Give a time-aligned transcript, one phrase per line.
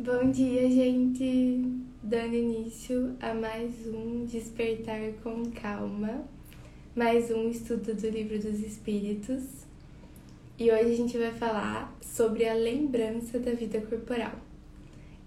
[0.00, 1.60] Bom dia, gente!
[2.00, 6.24] Dando início a mais um Despertar com Calma,
[6.94, 9.42] mais um estudo do Livro dos Espíritos.
[10.56, 14.38] E hoje a gente vai falar sobre a lembrança da vida corporal.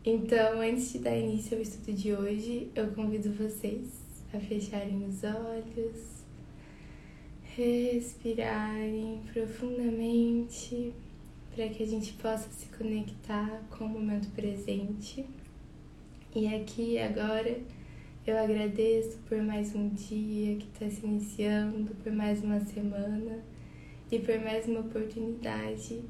[0.06, 3.88] Então, antes de dar início ao estudo de hoje, eu convido vocês
[4.34, 6.24] a fecharem os olhos,
[7.58, 10.94] respirarem profundamente
[11.56, 15.26] para que a gente possa se conectar com o momento presente.
[16.34, 17.60] E aqui agora
[18.26, 23.44] eu agradeço por mais um dia que está se iniciando, por mais uma semana
[24.10, 26.02] e por mais uma oportunidade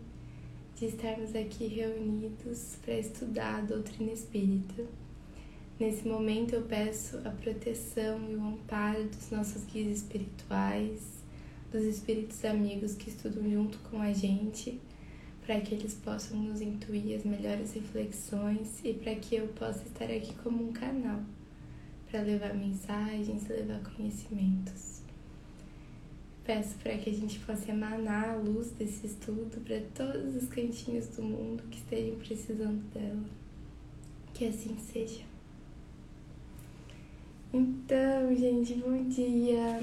[0.76, 4.86] de estarmos aqui reunidos para estudar a doutrina espírita.
[5.80, 11.24] Nesse momento eu peço a proteção e o amparo dos nossos guias espirituais,
[11.72, 14.80] dos espíritos amigos que estudam junto com a gente
[15.52, 20.06] para que eles possam nos intuir as melhores reflexões e para que eu possa estar
[20.06, 21.20] aqui como um canal
[22.10, 25.02] para levar mensagens, levar conhecimentos.
[26.46, 31.08] Peço para que a gente possa emanar a luz desse estudo para todos os cantinhos
[31.08, 33.26] do mundo que estejam precisando dela.
[34.34, 35.31] Que assim seja.
[37.54, 39.82] Então, gente, bom dia.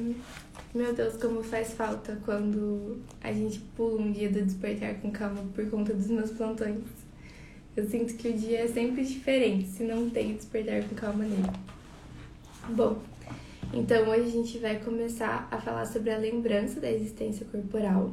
[0.75, 5.45] Meu Deus, como faz falta quando a gente pula um dia do despertar com calma
[5.55, 6.81] por conta dos meus plantões.
[7.77, 11.51] Eu sinto que o dia é sempre diferente se não tem despertar com calma nele.
[12.71, 13.03] Bom,
[13.75, 18.13] então hoje a gente vai começar a falar sobre a lembrança da existência corporal,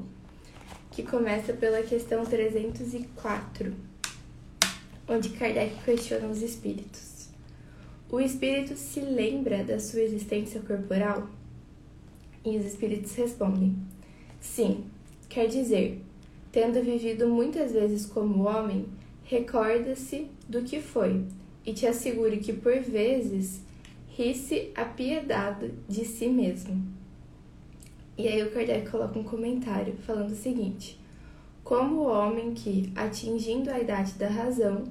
[0.91, 3.73] que começa pela questão 304,
[5.07, 7.14] onde Kardec questiona os espíritos.
[8.11, 11.27] O espírito se lembra da sua existência corporal?
[12.45, 13.75] E os espíritos respondem:
[14.39, 14.85] Sim,
[15.27, 16.01] quer dizer,
[16.51, 18.85] tendo vivido muitas vezes como homem,
[19.23, 21.25] recorda-se do que foi
[21.65, 23.61] e te assegure que por vezes
[24.09, 26.85] ri-se apiedado de si mesmo.
[28.15, 30.99] E aí o Kardec coloca um comentário falando o seguinte:
[31.63, 34.83] Como o homem que, atingindo a idade da razão,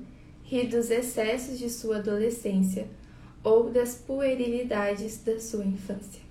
[0.42, 2.88] ri dos excessos de sua adolescência,
[3.44, 6.22] ou das puerilidades da sua infância.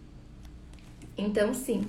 [1.15, 1.85] Então, sim,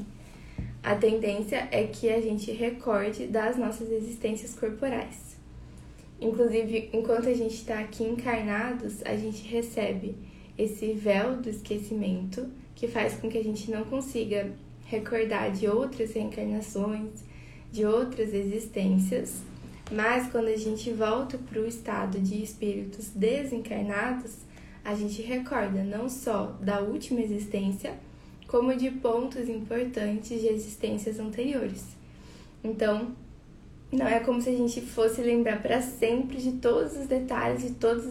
[0.83, 5.35] a tendência é que a gente recorde das nossas existências corporais.
[6.21, 10.15] Inclusive, enquanto a gente está aqui encarnados, a gente recebe
[10.57, 14.53] esse véu do esquecimento que faz com que a gente não consiga
[14.85, 17.25] recordar de outras reencarnações,
[17.73, 19.41] de outras existências.
[19.91, 24.37] Mas quando a gente volta para o estado de espíritos desencarnados,
[24.84, 27.95] a gente recorda não só da última existência,
[28.47, 31.87] como de pontos importantes de existências anteriores.
[32.62, 33.09] Então,
[33.91, 37.71] não é como se a gente fosse lembrar para sempre de todos os detalhes de
[37.75, 38.06] todas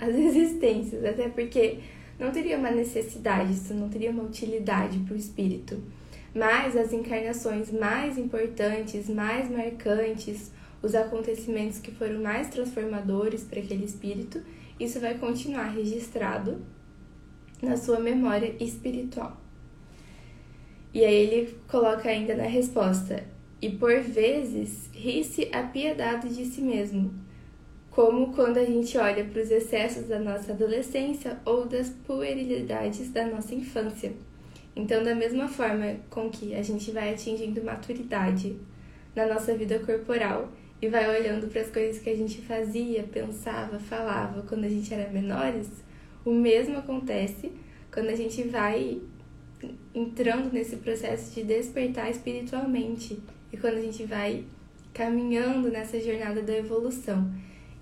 [0.00, 1.78] as existências, até porque
[2.18, 5.82] não teria uma necessidade, isso não teria uma utilidade para o espírito.
[6.34, 10.50] Mas as encarnações mais importantes, mais marcantes,
[10.82, 14.40] os acontecimentos que foram mais transformadores para aquele espírito,
[14.78, 16.62] isso vai continuar registrado
[17.62, 19.40] na sua memória espiritual.
[20.92, 23.24] E aí ele coloca ainda na resposta:
[23.60, 27.12] e por vezes ri-se apiedado de si mesmo,
[27.90, 33.26] como quando a gente olha para os excessos da nossa adolescência ou das puerilidades da
[33.26, 34.12] nossa infância.
[34.74, 38.56] Então, da mesma forma com que a gente vai atingindo maturidade
[39.14, 40.50] na nossa vida corporal
[40.80, 44.92] e vai olhando para as coisas que a gente fazia, pensava, falava quando a gente
[44.92, 45.68] era menores,
[46.24, 47.52] o mesmo acontece
[47.90, 49.00] quando a gente vai
[49.94, 53.18] entrando nesse processo de despertar espiritualmente
[53.52, 54.44] e quando a gente vai
[54.92, 57.30] caminhando nessa jornada da evolução.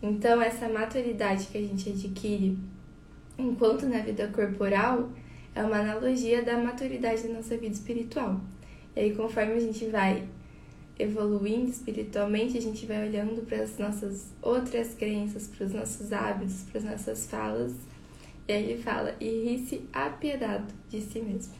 [0.03, 2.59] Então, essa maturidade que a gente adquire
[3.38, 5.11] enquanto na vida corporal
[5.55, 8.41] é uma analogia da maturidade da nossa vida espiritual.
[8.94, 10.25] E aí, conforme a gente vai
[10.99, 16.62] evoluindo espiritualmente, a gente vai olhando para as nossas outras crenças, para os nossos hábitos,
[16.71, 17.73] para as nossas falas.
[18.46, 21.55] E aí ele fala: e ri-se apiedado de si mesmo.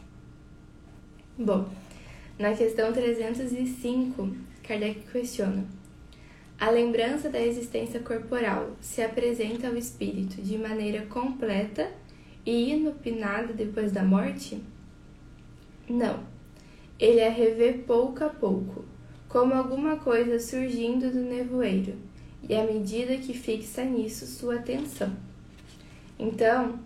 [1.38, 1.69] Bom,
[2.38, 5.64] na questão 305, Kardec questiona:
[6.58, 11.90] a lembrança da existência corporal se apresenta ao espírito de maneira completa
[12.46, 14.62] e inopinada depois da morte?
[15.88, 16.20] Não.
[16.98, 18.84] Ele a revê pouco a pouco,
[19.34, 21.96] como alguma coisa surgindo do nevoeiro,
[22.48, 25.12] e à medida que fixa nisso sua atenção.
[26.16, 26.78] Então,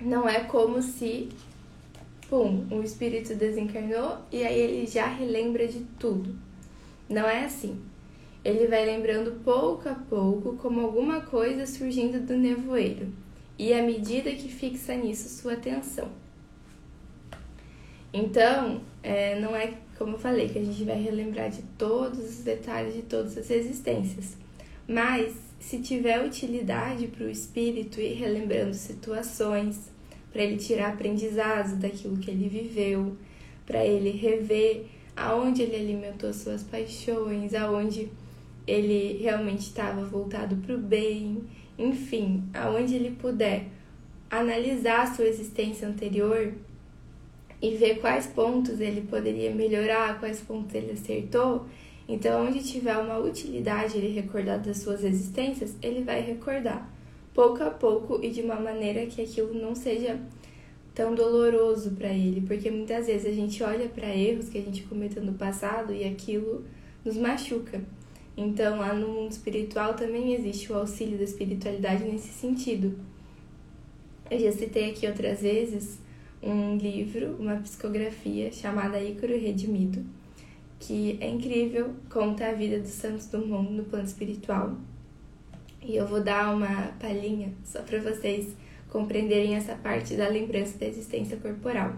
[0.00, 1.28] não é como se,
[2.28, 6.34] pum, um espírito desencarnou e aí ele já relembra de tudo.
[7.08, 7.80] Não é assim.
[8.44, 13.06] ele vai lembrando pouco a pouco como alguma coisa surgindo do nevoeiro,
[13.56, 16.10] e à medida que fixa nisso sua atenção.
[18.12, 22.36] Então, é, não é como eu falei, que a gente vai relembrar de todos os
[22.38, 24.36] detalhes de todas as existências,
[24.88, 29.90] mas se tiver utilidade para o espírito ir relembrando situações,
[30.32, 33.16] para ele tirar aprendizados daquilo que ele viveu,
[33.66, 34.86] para ele rever
[35.16, 38.10] aonde ele alimentou suas paixões, aonde
[38.66, 41.42] ele realmente estava voltado para o bem,
[41.78, 43.66] enfim, aonde ele puder
[44.30, 46.54] analisar sua existência anterior
[47.62, 51.64] e ver quais pontos ele poderia melhorar, quais pontos ele acertou.
[52.08, 56.92] Então, onde tiver uma utilidade ele recordar das suas existências, ele vai recordar
[57.32, 60.20] pouco a pouco e de uma maneira que aquilo não seja
[60.92, 64.82] tão doloroso para ele, porque muitas vezes a gente olha para erros que a gente
[64.82, 66.64] cometeu no passado e aquilo
[67.04, 67.80] nos machuca.
[68.36, 72.98] Então, lá no mundo espiritual também existe o auxílio da espiritualidade nesse sentido.
[74.30, 76.01] Eu já citei aqui outras vezes
[76.42, 80.04] um livro, uma psicografia chamada Ícaro Redimido,
[80.80, 84.76] que é incrível, conta a vida dos santos mundo no plano espiritual.
[85.80, 88.54] E eu vou dar uma palhinha só para vocês
[88.88, 91.96] compreenderem essa parte da lembrança da existência corporal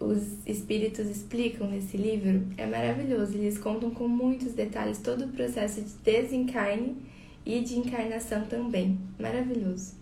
[0.00, 3.36] os espíritos explicam nesse livro é maravilhoso.
[3.36, 6.96] Eles contam com muitos detalhes todo o processo de desencarne
[7.44, 8.98] e de encarnação também.
[9.18, 9.94] Maravilhoso.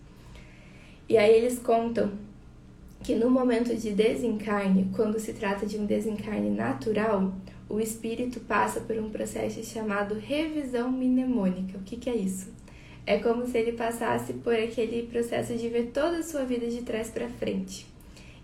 [1.09, 2.11] E aí eles contam
[3.07, 7.33] que no momento de desencarne, quando se trata de um desencarne natural,
[7.69, 11.77] o espírito passa por um processo chamado revisão mnemônica.
[11.77, 12.51] O que, que é isso?
[13.05, 16.81] É como se ele passasse por aquele processo de ver toda a sua vida de
[16.81, 17.87] trás para frente.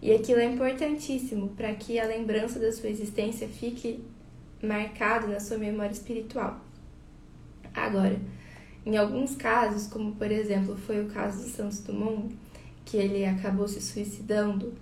[0.01, 3.99] E aquilo é importantíssimo para que a lembrança da sua existência fique
[4.63, 6.61] marcado na sua memória espiritual.
[7.73, 8.17] Agora,
[8.85, 12.33] em alguns casos, como por exemplo foi o caso do Santos Dumont,
[12.85, 14.73] que ele acabou se suicidando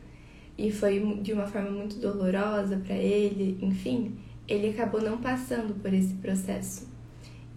[0.57, 4.15] e foi de uma forma muito dolorosa para ele, enfim,
[4.47, 6.89] ele acabou não passando por esse processo.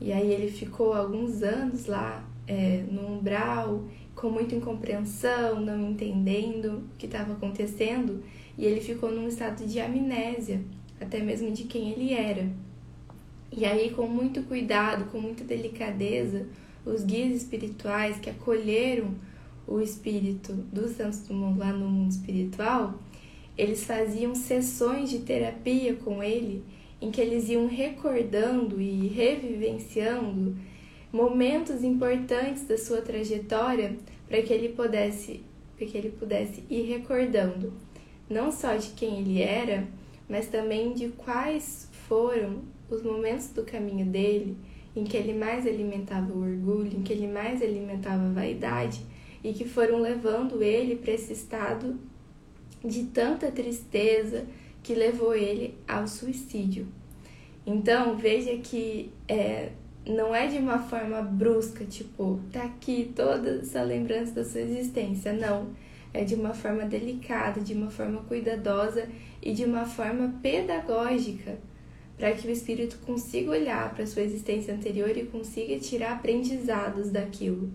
[0.01, 6.79] E aí ele ficou alguns anos lá é, no umbral com muita incompreensão, não entendendo
[6.79, 8.23] o que estava acontecendo,
[8.57, 10.63] e ele ficou num estado de amnésia,
[11.01, 12.49] até mesmo de quem ele era.
[13.53, 16.47] E aí, com muito cuidado, com muita delicadeza,
[16.85, 19.15] os guias espirituais que acolheram
[19.67, 22.95] o espírito dos santos do mundo lá no mundo espiritual,
[23.57, 26.63] eles faziam sessões de terapia com ele,
[27.01, 30.57] em que eles iam recordando e revivenciando
[31.13, 33.97] momentos importantes da sua trajetória
[34.29, 35.41] para que ele pudesse
[35.77, 37.73] para que ele pudesse ir recordando
[38.31, 39.87] não só de quem ele era,
[40.29, 44.57] mas também de quais foram os momentos do caminho dele
[44.97, 49.05] em que ele mais alimentava o orgulho, em que ele mais alimentava a vaidade
[49.45, 52.01] e que foram levando ele para esse estado
[52.83, 54.47] de tanta tristeza
[54.83, 56.89] que levou ele ao suicídio.
[57.67, 59.71] Então veja que é,
[60.07, 65.33] não é de uma forma brusca, tipo, tá aqui toda essa lembrança da sua existência.
[65.33, 65.69] Não.
[66.13, 69.09] É de uma forma delicada, de uma forma cuidadosa
[69.43, 71.59] e de uma forma pedagógica,
[72.17, 77.73] para que o espírito consiga olhar para sua existência anterior e consiga tirar aprendizados daquilo.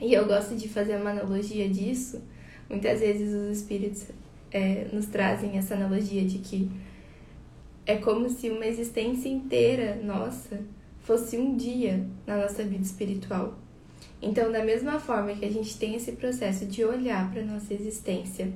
[0.00, 2.22] E eu gosto de fazer uma analogia disso.
[2.68, 4.06] Muitas vezes os espíritos
[4.50, 6.70] é, nos trazem essa analogia de que
[7.84, 10.60] é como se uma existência inteira nossa
[11.00, 13.58] fosse um dia na nossa vida espiritual.
[14.22, 18.52] Então, da mesma forma que a gente tem esse processo de olhar para nossa existência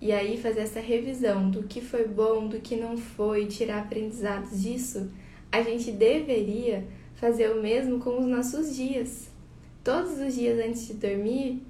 [0.00, 4.62] e aí fazer essa revisão do que foi bom, do que não foi, tirar aprendizados
[4.62, 5.10] disso,
[5.50, 9.29] a gente deveria fazer o mesmo com os nossos dias.
[9.82, 11.62] Todos os dias antes de dormir,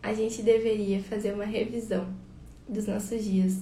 [0.00, 2.06] a gente deveria fazer uma revisão
[2.68, 3.58] dos nossos dias.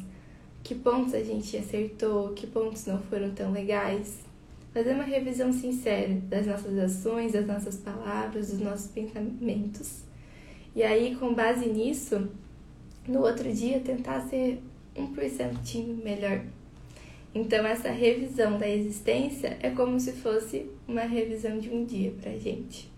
[0.63, 4.19] Que pontos a gente acertou, que pontos não foram tão legais,
[4.75, 10.03] fazer uma revisão sincera das nossas ações, das nossas palavras, dos nossos pensamentos.
[10.77, 12.29] E aí, com base nisso,
[13.09, 14.63] no outro dia tentar ser
[14.95, 16.45] um porcentinho melhor.
[17.35, 22.33] Então, essa revisão da existência é como se fosse uma revisão de um dia pra
[22.33, 22.91] gente.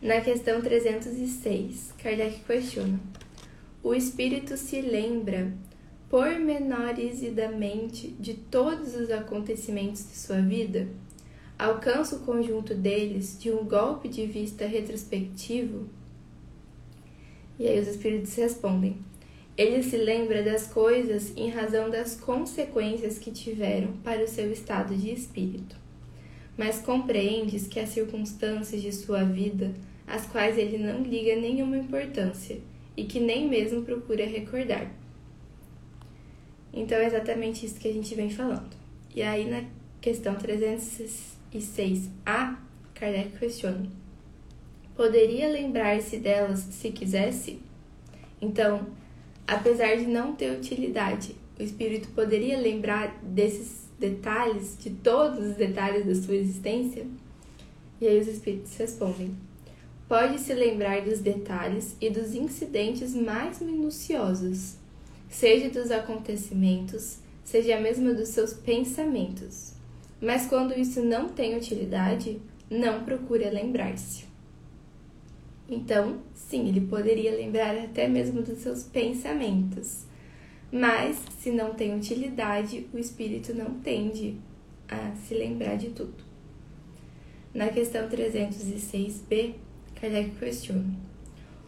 [0.00, 3.00] Na questão 306, Kardec questiona:
[3.82, 5.52] O espírito se lembra
[6.08, 10.86] pormenorizadamente de todos os acontecimentos de sua vida,
[11.58, 15.88] alcança o conjunto deles de um golpe de vista retrospectivo?
[17.58, 18.98] E aí os espíritos respondem:
[19.56, 24.94] Ele se lembra das coisas em razão das consequências que tiveram para o seu estado
[24.94, 25.74] de espírito.
[26.56, 29.74] Mas compreendes que há circunstâncias de sua vida
[30.08, 32.58] às quais ele não liga nenhuma importância
[32.96, 34.90] e que nem mesmo procura recordar.
[36.72, 38.74] Então é exatamente isso que a gente vem falando.
[39.14, 39.64] E aí na
[40.00, 42.56] questão 306A,
[42.94, 43.86] Kardec questiona:
[44.96, 47.60] Poderia lembrar-se delas se quisesse?
[48.40, 48.86] Então,
[49.46, 56.06] apesar de não ter utilidade, o espírito poderia lembrar desses detalhes, de todos os detalhes
[56.06, 57.04] da sua existência?
[58.00, 59.36] E aí os espíritos respondem:
[60.08, 64.76] Pode se lembrar dos detalhes e dos incidentes mais minuciosos,
[65.28, 69.74] seja dos acontecimentos, seja mesmo dos seus pensamentos.
[70.18, 74.24] Mas quando isso não tem utilidade, não procura lembrar-se.
[75.68, 80.06] Então, sim, ele poderia lembrar até mesmo dos seus pensamentos.
[80.72, 84.38] Mas, se não tem utilidade, o espírito não tende
[84.88, 86.24] a se lembrar de tudo.
[87.52, 89.54] Na questão 306b,
[90.00, 90.94] Kardec questiona: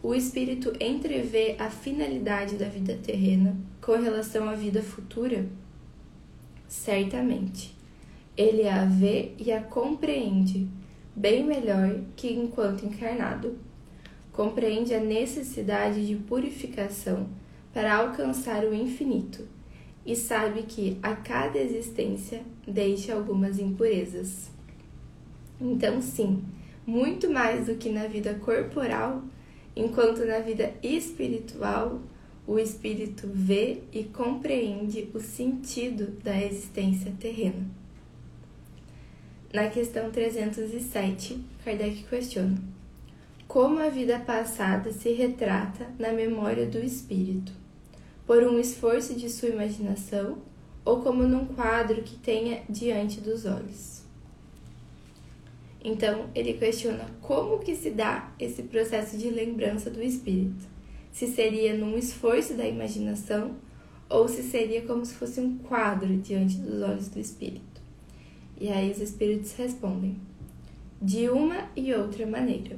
[0.01, 5.45] O espírito entrevê a finalidade da vida terrena com relação à vida futura?
[6.67, 7.75] Certamente.
[8.37, 10.67] Ele a vê e a compreende
[11.13, 13.57] bem melhor que enquanto encarnado
[14.31, 17.27] compreende a necessidade de purificação
[17.73, 19.45] para alcançar o infinito
[20.05, 24.49] e sabe que a cada existência deixa algumas impurezas.
[25.59, 26.41] Então, sim,
[26.91, 29.23] muito mais do que na vida corporal,
[29.73, 32.01] enquanto na vida espiritual,
[32.45, 37.65] o espírito vê e compreende o sentido da existência terrena.
[39.53, 42.57] Na questão 307, Kardec questiona
[43.47, 47.53] como a vida passada se retrata na memória do espírito,
[48.27, 50.39] por um esforço de sua imaginação
[50.83, 54.00] ou como num quadro que tenha diante dos olhos.
[55.83, 60.69] Então, ele questiona como que se dá esse processo de lembrança do espírito.
[61.11, 63.55] Se seria num esforço da imaginação
[64.07, 67.81] ou se seria como se fosse um quadro diante dos olhos do espírito.
[68.59, 70.17] E aí os espíritos respondem:
[71.01, 72.77] de uma e outra maneira.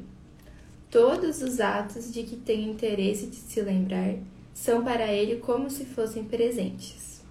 [0.89, 4.15] Todos os atos de que tem interesse de se lembrar
[4.53, 7.21] são para ele como se fossem presentes.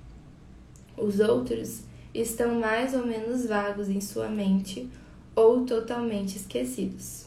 [0.98, 4.90] Os outros estão mais ou menos vagos em sua mente
[5.34, 7.26] ou totalmente esquecidos.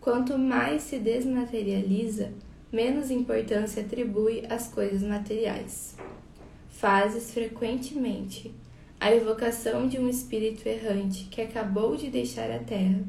[0.00, 2.32] Quanto mais se desmaterializa,
[2.72, 5.96] menos importância atribui às coisas materiais.
[6.68, 8.54] Fazes frequentemente
[8.98, 13.02] a evocação de um espírito errante que acabou de deixar a terra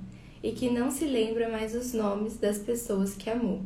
[0.43, 3.61] e que não se lembra mais os nomes das pessoas que amou,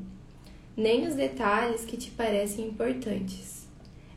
[0.76, 3.68] nem os detalhes que te parecem importantes.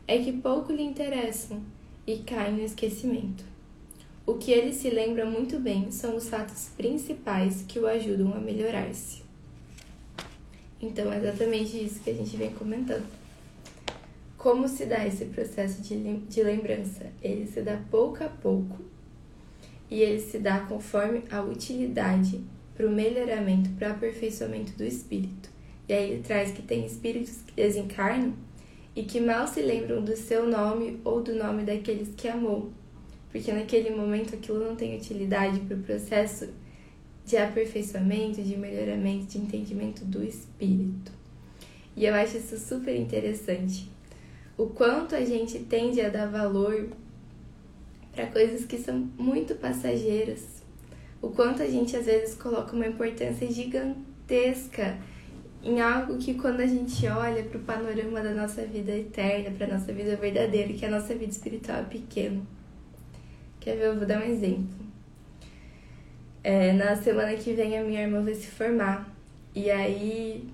[0.07, 1.61] É que pouco lhe interessam
[2.05, 3.54] e caem no esquecimento.
[4.25, 8.39] O que ele se lembra muito bem são os fatos principais que o ajudam a
[8.39, 9.21] melhorar-se.
[10.81, 13.05] Então, é exatamente isso que a gente vem comentando.
[14.35, 17.05] Como se dá esse processo de, de lembrança?
[17.21, 18.83] Ele se dá pouco a pouco
[19.89, 22.41] e ele se dá conforme a utilidade
[22.75, 25.49] para o melhoramento, para o aperfeiçoamento do espírito.
[25.87, 28.33] E aí ele traz que tem espíritos que desencarnam
[28.95, 32.71] e que mal se lembram do seu nome ou do nome daqueles que amou,
[33.35, 36.47] porque naquele momento aquilo não tem utilidade para o processo
[37.25, 41.11] de aperfeiçoamento, de melhoramento, de entendimento do espírito.
[41.97, 43.91] E eu acho isso super interessante.
[44.57, 46.87] O quanto a gente tende a dar valor
[48.13, 50.63] para coisas que são muito passageiras,
[51.21, 54.97] o quanto a gente às vezes coloca uma importância gigantesca
[55.61, 59.67] em algo que quando a gente olha para o panorama da nossa vida eterna, para
[59.67, 62.47] nossa vida verdadeira, que a nossa vida espiritual é pequeno.
[63.65, 63.85] Quer ver?
[63.87, 64.85] Eu vou dar um exemplo.
[66.43, 69.11] É, na semana que vem a minha irmã vai se formar.
[69.55, 70.47] E aí,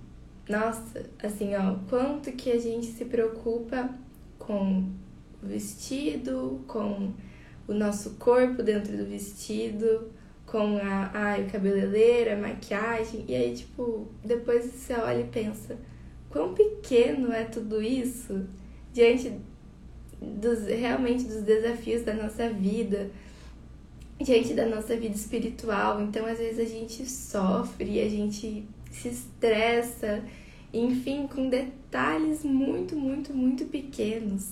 [0.47, 3.89] nossa, assim, ó, quanto que a gente se preocupa
[4.39, 4.89] com
[5.43, 7.11] o vestido, com
[7.67, 10.09] o nosso corpo dentro do vestido,
[10.45, 15.77] com a, a, a cabeleireira, a maquiagem, e aí, tipo, depois você olha e pensa,
[16.29, 18.47] quão pequeno é tudo isso
[18.93, 19.33] diante
[20.21, 23.09] dos realmente dos desafios da nossa vida,
[24.19, 26.01] diante da nossa vida espiritual.
[26.01, 30.23] Então, às vezes a gente sofre, a gente se estressa,
[30.71, 34.51] enfim, com detalhes muito, muito, muito pequenos.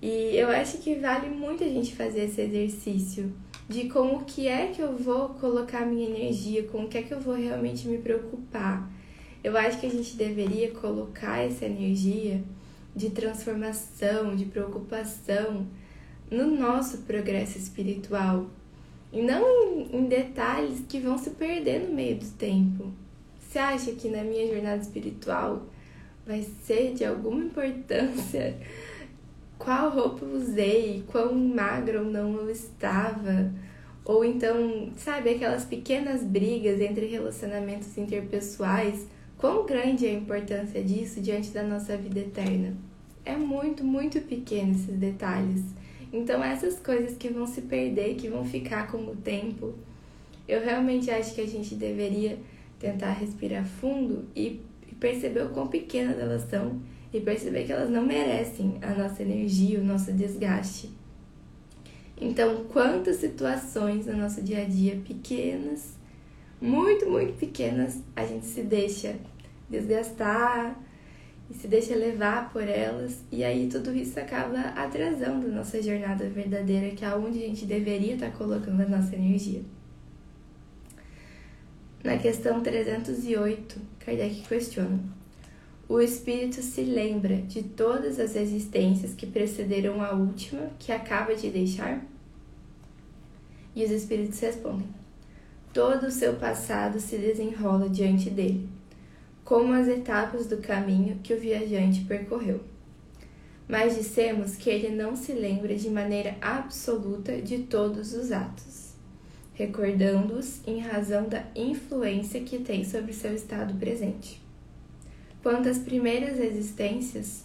[0.00, 3.32] E eu acho que vale muito a gente fazer esse exercício
[3.68, 7.14] de como que é que eu vou colocar minha energia, com o que é que
[7.14, 8.90] eu vou realmente me preocupar.
[9.42, 12.42] Eu acho que a gente deveria colocar essa energia
[12.94, 15.66] de transformação, de preocupação
[16.30, 18.46] no nosso progresso espiritual
[19.12, 22.92] e não em detalhes que vão se perder no meio do tempo.
[23.38, 25.62] Você acha que na minha jornada espiritual
[26.26, 28.56] vai ser de alguma importância
[29.62, 33.52] qual roupa usei, quão magra ou não eu estava?
[34.04, 39.06] Ou então, sabe, aquelas pequenas brigas entre relacionamentos interpessoais,
[39.42, 42.76] quão grande é a importância disso diante da nossa vida eterna?
[43.24, 45.64] É muito, muito pequeno esses detalhes.
[46.12, 49.74] Então, essas coisas que vão se perder, que vão ficar com o tempo,
[50.46, 52.38] eu realmente acho que a gente deveria
[52.78, 54.60] tentar respirar fundo e
[55.00, 56.80] perceber o quão pequenas elas são
[57.12, 60.88] e perceber que elas não merecem a nossa energia, o nosso desgaste.
[62.16, 66.00] Então, quantas situações no nosso dia a dia pequenas,
[66.60, 69.16] muito, muito pequenas, a gente se deixa
[69.72, 70.78] desgastar
[71.50, 76.94] e se deixa levar por elas, e aí tudo isso acaba atrasando nossa jornada verdadeira,
[76.94, 79.62] que é onde a gente deveria estar colocando a nossa energia.
[82.04, 84.98] Na questão 308, Kardec questiona:
[85.88, 91.50] O espírito se lembra de todas as existências que precederam a última que acaba de
[91.50, 92.04] deixar?
[93.74, 94.88] E os espíritos respondem:
[95.72, 98.68] Todo o seu passado se desenrola diante dele,
[99.44, 102.60] como as etapas do caminho que o viajante percorreu.
[103.68, 108.94] Mas dissemos que ele não se lembra de maneira absoluta de todos os atos,
[109.54, 114.42] recordando-os em razão da influência que tem sobre seu estado presente.
[115.42, 117.44] Quanto às primeiras existências,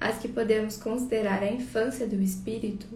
[0.00, 2.86] as que podemos considerar a infância do espírito,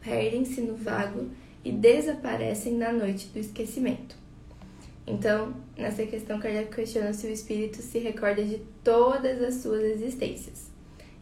[0.00, 1.28] perdem-se no vago
[1.64, 4.21] e desaparecem na noite do esquecimento.
[5.06, 10.70] Então, nessa questão, Kardec questiona se o espírito se recorda de todas as suas existências.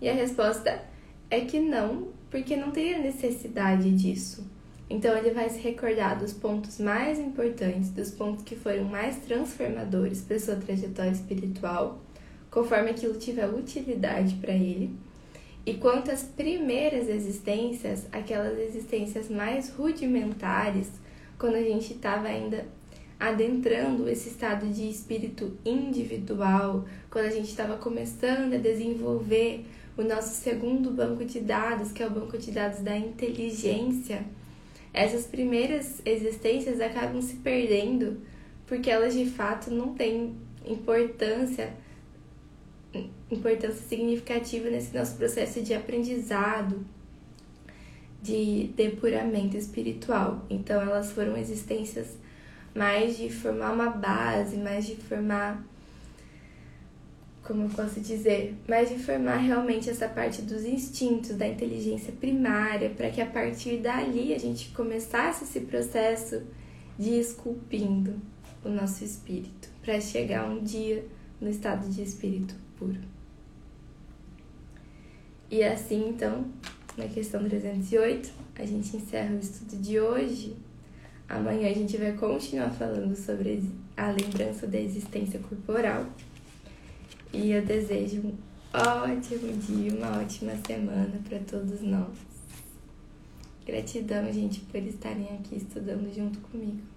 [0.01, 0.83] E a resposta
[1.31, 4.47] é que não, porque não teria necessidade disso.
[4.89, 10.21] Então, ele vai se recordar dos pontos mais importantes, dos pontos que foram mais transformadores
[10.23, 12.03] para sua trajetória espiritual,
[12.51, 14.99] conforme aquilo tiver utilidade para ele
[15.65, 20.91] e quanto às primeiras existências, aquelas existências mais rudimentares,
[21.39, 22.67] quando a gente estava ainda
[23.21, 30.35] adentrando esse estado de espírito individual, quando a gente estava começando a desenvolver o nosso
[30.43, 34.25] segundo banco de dados, que é o banco de dados da inteligência,
[34.93, 38.23] essas primeiras existências acabam se perdendo
[38.67, 41.75] porque elas de fato não têm importância
[43.31, 46.85] importância significativa nesse nosso processo de aprendizado,
[48.21, 50.45] de depuramento espiritual.
[50.51, 52.19] Então, elas foram existências
[52.75, 55.65] mais de formar uma base, mais de formar.
[57.43, 58.55] Como eu posso dizer?
[58.69, 63.79] Mais de formar realmente essa parte dos instintos, da inteligência primária, para que a partir
[63.79, 66.43] dali a gente começasse esse processo
[66.99, 68.15] de esculpindo
[68.65, 71.05] o nosso espírito, para chegar um dia
[71.41, 73.01] no estado de espírito puro.
[75.51, 76.45] E assim, então,
[76.97, 80.55] na questão 308, a gente encerra o estudo de hoje.
[81.31, 83.63] Amanhã a gente vai continuar falando sobre
[83.97, 86.05] a lembrança da existência corporal.
[87.33, 88.35] E eu desejo um
[88.75, 92.17] ótimo dia, uma ótima semana para todos nós.
[93.65, 96.90] Gratidão, gente, por estarem aqui estudando junto comigo.